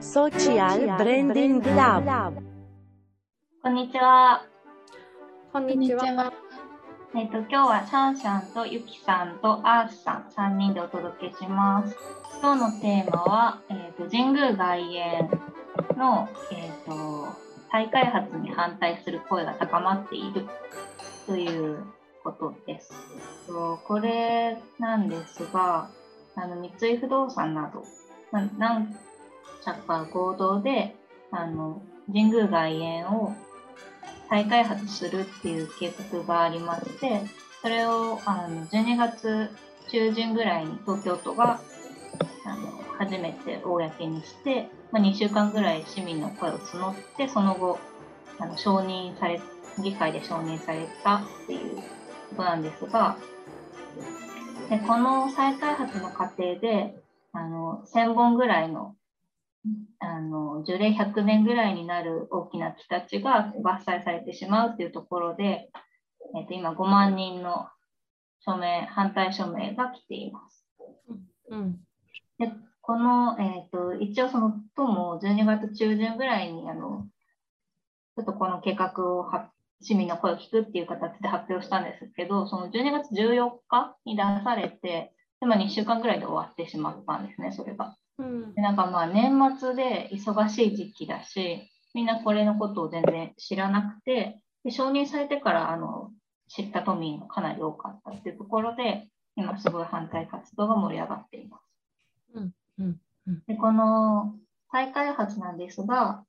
[0.00, 2.32] Social Branding Lab
[3.62, 4.42] こんにちは。
[5.52, 6.32] こんにちは。
[7.14, 11.94] えっ、と今日はシャンシャンとユキさんとアースさん3人でお届けします。
[12.40, 15.30] 今日のテーマは、えっ、と神宮外苑
[15.98, 17.36] のえっ、と
[17.70, 20.46] 再開発に反対する声が高まっている
[21.26, 21.84] という
[22.24, 22.90] ことです。
[23.46, 25.90] とこれなんですが、
[26.36, 27.84] あの三井不動産など
[28.56, 28.86] な
[29.64, 30.94] 何社か合同で
[31.30, 33.34] あの神宮外苑を
[34.28, 37.22] 再開発するっていう計画がありまして、
[37.62, 39.50] それをあの12月
[39.90, 41.60] 中旬ぐらいに東京都が
[42.46, 42.68] あの
[42.98, 47.78] 初めて公にして、まあ、2週間ぐらい市民の声を募って、その後、
[48.38, 49.40] あの承認され、
[49.82, 51.76] 議会で承認されたっていう
[52.30, 53.16] ことなんですが、
[54.68, 56.94] でこの再開発の過程で、
[57.32, 58.94] あの1000本ぐらいの
[59.98, 65.70] あの樹齢100年ぐらいになる大きな木たちが伐採されてしまうというところで、
[66.36, 67.68] えっと今5万人の
[68.40, 70.66] 署名反対署名が来ています。
[71.50, 71.72] うん。
[72.38, 77.06] でこの、えっと一応その都も12月中旬ぐらいにあの
[78.16, 79.50] ちょっとこの計画をは
[79.82, 87.96] 市民の声を聞くっていう形で発表したんですけど、その12月14日に出されて、でまあ、2週間ぐらいで終わってしまったんですね、それが。
[88.20, 96.10] うんでなんかまあ年末で忙しい時期だし、みんなこれのことを全然知らなくて、で承認されてからあの
[96.48, 101.62] 知った都民がかなり多かったっていうところで、今すごい反対活動が盛り上がっています。
[102.34, 103.00] うんうん
[103.46, 104.34] でこの
[104.72, 106.24] 再開発なんですが、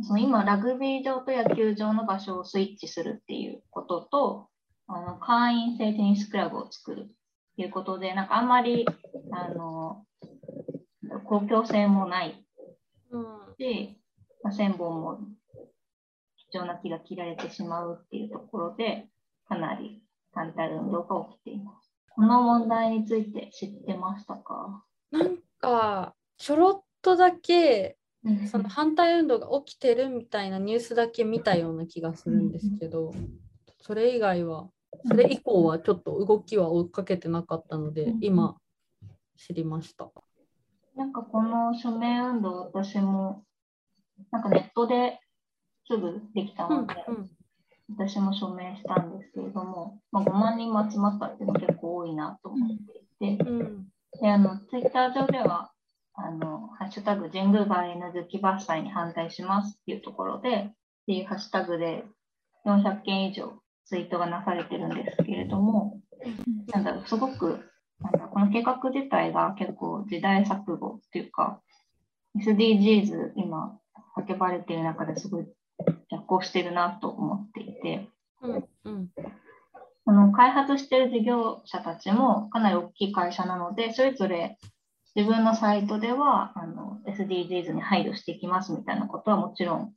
[0.00, 4.48] その今、ラグビー場と野球場の場所をスイッチするっていうことと、
[4.88, 7.06] あの会員制テニスクラブを作るっ
[7.56, 8.86] ていうことで、なんかあんまり
[9.30, 10.04] あの
[11.32, 12.44] 公共性もない。
[13.10, 13.24] うん。
[13.58, 13.98] し、
[14.42, 15.18] まあ、1000本も
[16.36, 19.08] 貴重な木が切られてしまうっていうところで、
[19.48, 20.02] かなり
[20.32, 21.90] 反対運動が起きています。
[22.14, 27.96] この問題について知ってましたか、なんかちょろっとだけ
[28.50, 33.14] その反対運動が起きてるみたいなニュースだけ見たような気がするんですけど、
[33.80, 34.68] それ以外は
[35.06, 38.18] それ以降はちょっと動きは追っかけてなかったので、うん。
[38.20, 38.58] 今
[39.38, 40.10] 知りました。
[40.96, 43.44] なんかこの署名運動、私も
[44.30, 45.20] なんかネットで
[45.86, 47.30] すぐできたうんので、うん
[47.98, 52.68] 私も署名したんですけれども、まあ、5万人も集まったっていうのは結構多いなと思っ
[53.20, 53.86] ていて、うん。
[54.20, 55.72] であのツイッター上では、
[56.14, 60.72] あのハッシュタグ神宮外苑の月伐採に反対しますっていうところで、っ
[61.06, 62.04] ていうハッシュタグで
[62.66, 63.52] 400件以上
[63.86, 66.00] ツイートがなされてるんですけれども、
[66.68, 67.60] なんだろう、すごく、
[68.02, 71.60] なんこの計画自体が結構時代錯誤っていうか、
[72.36, 73.78] SDGs 今
[74.16, 75.46] 叫ばれている中ですごい
[76.10, 78.08] 逆行してるなと思っていて、
[78.42, 79.08] うんうん。
[80.04, 84.58] その開発している事業者たちもかなり大きい会社なので、それぞれ
[85.14, 89.92] 自分のサイトではあの SDGs に配慮していきますみたいなことはもちろん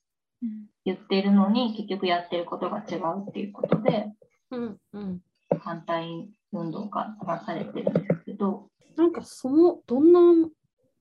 [0.83, 4.11] 言っているのに、結局やってることが違うっていうことで、
[4.51, 5.21] うんうん。
[5.59, 6.29] 反対
[6.61, 10.49] 運動がなされてるんですけど、なんかそのどんな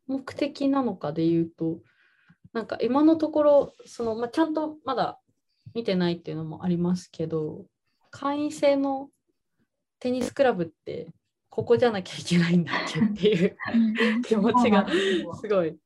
[0.07, 1.79] 目的なのかで言うと
[2.53, 5.19] なんか今のところその、まあ、ちゃんとまだ
[5.75, 7.65] 見てないっていうのもありますけど
[8.11, 9.09] 会員制の
[9.99, 11.09] テニスクラブって
[11.49, 13.57] ここじゃなきゃいけないんだっけっていう
[14.23, 14.87] 気持ちが
[15.41, 15.77] すごい。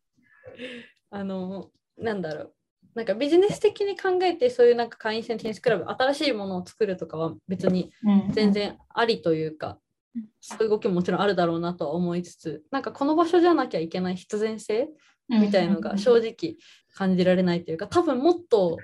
[1.11, 2.55] あのなんだろう
[2.95, 8.33] なんかビジネス的に考えてそういうなんか会員制のテニスクラブ新しいものを作るとかは別にうん。
[8.33, 9.79] 全然ありというか、
[10.41, 14.89] そういう動きももちろんあるだろうなとは思いつつなんかこの場所じゃなきゃいけない必然性
[15.29, 16.57] みたいのが正直
[16.95, 18.79] 感じられないというか多分もっと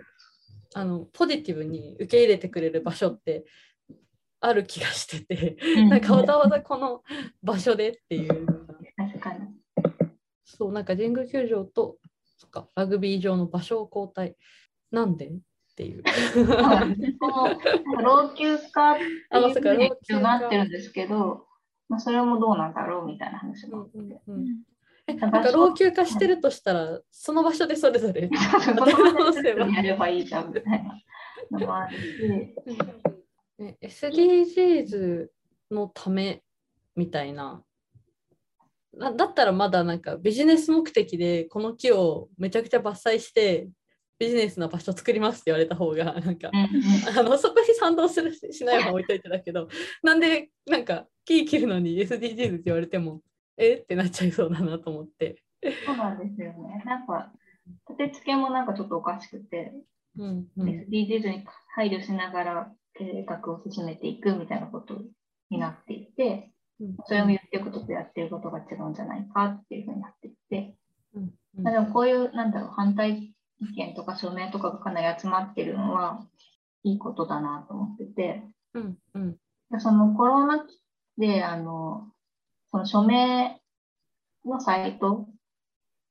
[0.75, 3.45] あのポジティブに受け入れてくれる場所って
[4.41, 5.57] ある気がしてて
[5.89, 7.03] なんかわざわざこの
[7.43, 8.47] 場所でっていう。
[10.45, 11.97] そうなんか神宮球場と
[12.55, 14.37] かラグビー場の場所を交代。
[14.91, 15.27] なんで？
[15.27, 15.31] っ
[15.77, 16.03] ていう。
[16.63, 21.47] はい老朽化っていうふうになってるんですけど、
[21.89, 23.99] まあ、それもどうなんだろうみたいな話があって。
[23.99, 24.47] うんうん
[25.07, 28.27] え場所なんか老朽化してるとしたら、その場所でそれぞれ。
[28.27, 28.35] こ
[28.75, 32.27] の場所でやればいいじゃんみたいなのもあるし、
[33.59, 35.29] ね SDGs
[35.71, 36.43] のため
[36.97, 37.63] みたいな
[38.99, 43.69] だだったらまだなんかビジネス目的でこの木をめちゃくちゃ伐採して
[44.19, 49.69] ビジネスな場所作りますって言われた方がなんか、あのそこに賛同するししないは置いといてだけど
[50.03, 53.21] なんでなんか木切るのに SDGs って言われても
[53.57, 55.43] えってなっちゃいそうだなと思って。
[55.87, 56.83] そうなんですよね。
[56.85, 57.33] なんか、
[57.89, 59.73] 立て付けもなんかちょっとおかしくて、
[60.19, 60.69] うんうん。
[60.69, 61.45] SDGs に
[61.75, 65.01] 配慮しながら計画を進めていくみたいなこと
[65.51, 66.97] になっていて、うん。
[67.07, 70.77] それを言ってることとやってることが違うんじゃないかっていうふうになっていて、
[71.15, 71.35] うん。
[71.59, 71.65] うん。
[71.65, 76.27] まあでもこういう、なんだろう、反対意見とか署名とかがかなり集まってるのは、
[76.85, 78.43] いいことだなと思ってて、
[78.75, 78.99] うん。
[79.15, 79.37] うん。
[79.71, 80.67] でそのコロナ期
[81.19, 82.13] で、あの、
[82.73, 83.61] その署名
[84.45, 85.29] のサイト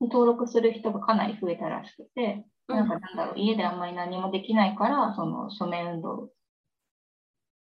[0.01, 6.31] に登録する人がかなり増えたらしくて、なんかなんだろう、家であんまり何もできないから、その署名運動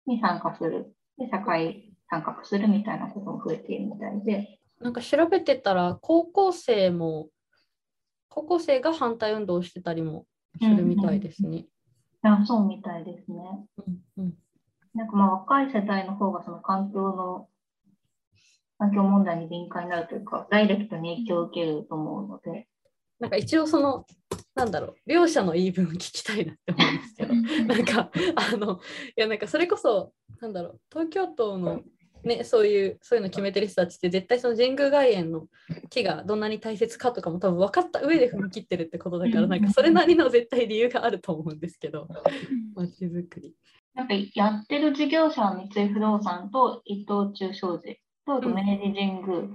[0.06, 7.28] に参加する、で、社会参画するみたいなことも増えているみたいで、なんか調べてたら高校生も
[8.28, 10.26] 高校生が反対運動をしてたりも
[10.60, 11.66] するみたいですね。
[12.22, 13.38] あそうみたいですね。
[13.86, 14.34] うんうん。
[14.94, 17.48] なんかまあ若い世代の方がその環境の、
[18.78, 22.66] 環境問題に敏感になるというか、ダイレクトに影響を受けると思うので、
[23.20, 24.06] なんか一応その
[24.54, 27.34] なんだろう両者の言い分を聞きたいなって思うんですけど。
[27.66, 28.80] なんかあの
[29.16, 31.82] いやなんかそれこそなんだろう東京都の
[32.24, 35.46] ねそういうそういうの決めてる人たちって絶対その神宮外苑の
[35.88, 42.08] 木がどんなに大切かとかも多分分かった上で踏み切ってるってことだからなんかそれなりの絶対理由があると思うんですけど
[42.74, 43.54] 街づくり。
[43.94, 49.48] なんかやってる事業者は三井不動産と伊藤忠商事とうん明治神宮っ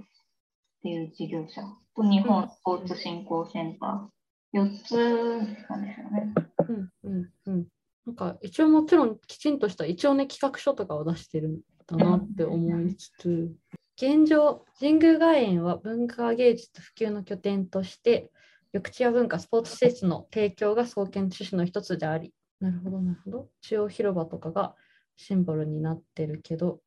[0.84, 1.62] ていう事業者
[1.96, 6.34] と日本スポーツ振興センター、4つなんですよね。
[6.68, 7.68] うんうんうん、
[8.06, 11.62] なんか一応もちろんきちんとした一応ね企画書とかを出してる
[11.94, 13.56] んだなって思いつつ。
[13.98, 18.30] 現状神宮外苑は文化芸術普及の拠点として
[18.74, 23.50] 緑地や文化スポーツ施設の提供が創建趣旨の一つでありなるほどなるほど。
[23.62, 24.76] 中央広場とかが
[25.16, 26.80] シンボルになってるけど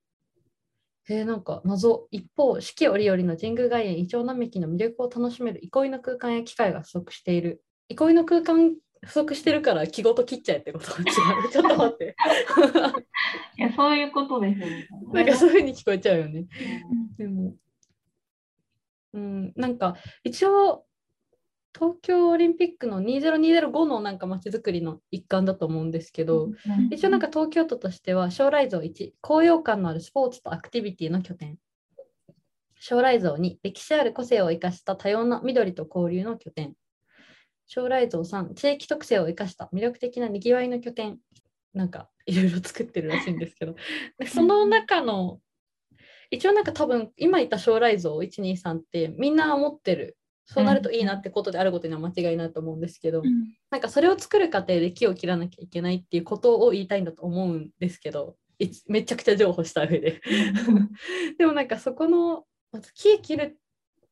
[1.11, 2.07] えー、なんか謎。
[2.11, 7.63] 一方四季折々の神宮外苑イチョウ並木の魅力を楽しめる憩いの空間や機会が不足している。
[7.89, 8.75] 憩いの空間
[9.09, 10.85] 不足してるから気ごと切っちゃえってこと？
[11.01, 11.49] 違う。
[11.51, 12.15] ちょっと待って。
[13.57, 14.89] いや、そういうことですよね。
[15.15, 16.47] なんかそういうふうに聞こえちゃうよね。
[16.91, 17.17] うん。
[17.17, 17.55] でも。
[19.15, 20.85] うんなんか一応
[21.75, 26.51] 東京オリンピックの20205のなんか街づくりの一環だと思うんですけど、
[26.91, 31.57] 一応なんか東京都としては将来像1高揚感のあるスポーツとアクティビティの拠点。
[32.81, 36.75] 将来像2歴史ある個性を生かした多様な緑と交流の拠点
[37.69, 41.19] 将来像3地域特性を生かした魅力的なにぎわいの拠点
[41.75, 43.77] なんかいろいろ作ってるらしいんですけど。
[44.19, 45.39] でその中の
[46.31, 50.17] 一応なんか多分今言った将来像123ってみんな持ってる。
[50.51, 53.23] そうなるといいなってことであることには間違いないと思うんですけど、
[53.71, 60.23] なんかそれを作る過程で木を切らなきゃいけないっていうことを言いたいんだと思うんですけどいめちゃくちゃ譲歩した上で。
[61.37, 62.47] でもなんかそこの
[62.95, 63.59] 木切る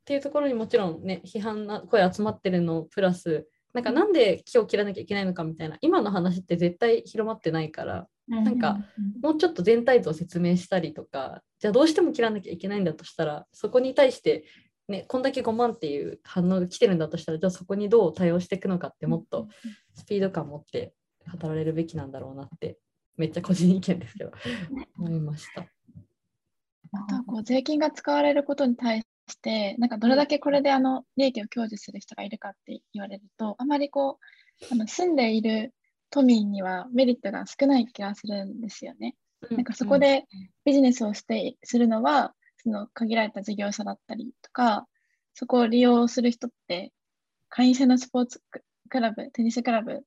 [0.07, 8.79] っていうところにもちろんね批判な声集まってるのプラスなんかなんで木を切らなきゃいけないのかみたいな今の話って絶対広まってないからなんか
[9.21, 14.45] もうちょっと全体像を説明したりとかじゃあどうしても切らなきゃいけないんだとしたらそこに対して
[14.89, 19.49] ね、こんだけ5万っていう反応が来てるんだとしたらじゃあそこにどう対応していくのかってもっと
[19.97, 20.95] スピード感持って
[21.41, 22.79] 語られるべきなんだろうなって
[23.17, 24.31] めっちゃ個人意見ですけど
[24.97, 25.63] 思いました。
[25.63, 34.19] あとはこう税金が使われることに対して、なんかどれだけこれであの利益を享受する人がいるかって言われると、あまりこ
[34.63, 35.75] う、あの住んでいる
[36.11, 39.15] 都民にはメリットが少ない気がするんですよね。
[39.51, 40.25] なんかそこで
[40.65, 44.87] ビジネスをしてするのは、その限られた事業者だったりとか、
[45.35, 46.93] そこを利用する人って、
[47.49, 48.41] 会員制のスポーツ
[48.89, 50.03] クラブ、テニスクラブ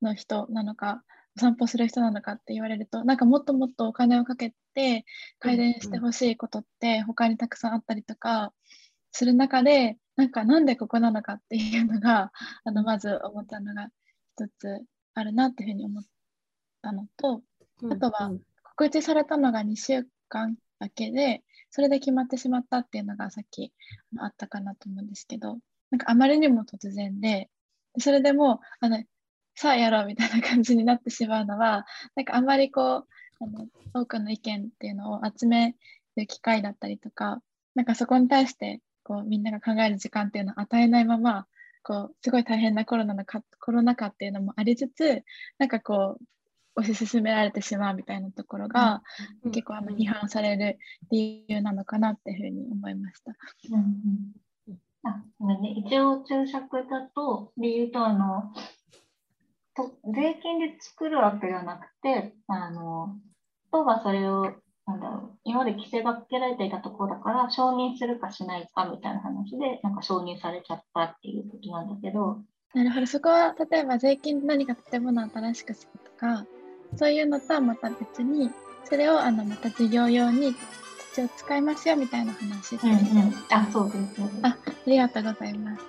[0.00, 1.02] の人なのか、
[1.36, 5.04] お散歩する人なのかって言われると、なんかもっともっとお金をかけて
[5.38, 8.52] 改善してほしいことって他にたくさんあったりとか
[9.12, 12.32] する中で、なんかなんでここなのかっていうのが、
[12.64, 13.88] あのまず思ったのが
[14.36, 16.04] 一つあるなっていうふうに思っ
[16.82, 17.42] たのと、
[17.90, 23.72] あとは告知されたのが2週間だけで、それで決まってしまったっていうのがさっき
[24.18, 25.58] あったかなと思うんですけど、
[25.90, 27.50] なんかあまりにも突然で、
[27.98, 29.02] それでもうあの
[29.54, 33.06] さあやろうみたいな感じになってしまうのは、なんかあんまりこう、
[33.40, 35.74] あの多くの意見っていうのを集め
[36.16, 37.40] る機会だったりとか、
[37.74, 41.46] なんかそこに対してこうみんなが考える時間っていうのを与えないまま、
[41.82, 45.22] こうすごい大変なコロナのかコロナ禍っていうのもありつつ、
[45.58, 46.24] なんかこう、
[46.76, 49.02] 推し進められてしまうみたいなところが、
[49.44, 49.52] うん。
[49.52, 50.78] 結構あの批判される
[51.10, 53.32] 理由なのかなっていうふうに思いました。
[53.70, 53.80] うん
[54.68, 54.78] うん。
[55.04, 55.22] あ
[55.60, 58.52] ね、一応注釈だと理由とあの
[59.76, 63.16] と税金で作るわけではなくてあの
[63.72, 64.52] 都がそれを
[64.86, 72.42] なんだろう、今まで規制がかけられていたところだから、承認するかしないかみたいな話で、なんか承認されちゃったっていうことなんだけど、
[72.74, 76.44] なるほど、そこは例えば税金で何か建物を新しくするとか、
[76.96, 78.50] そういうのとはまた別に、
[78.84, 80.54] それをあのまた事業用に
[81.14, 82.98] 土を使いますよみたいな話ですうんうね。
[82.98, 84.38] ん、あ、そうです、そうです。
[84.42, 85.84] あありがとうございます。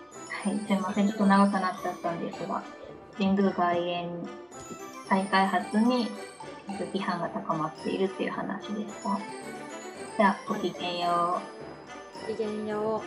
[0.45, 2.63] はい、すいません、ちょっと長くなっちゃったんですが、
[3.17, 4.09] 神宮外苑
[5.07, 6.07] 再開発に
[6.67, 9.19] えっと批判が高まっているっていう話でした。
[10.17, 11.41] じゃあ、ごきげんよ
[12.25, 12.29] う。
[12.29, 13.01] ごきげんよ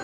[0.00, 0.03] う。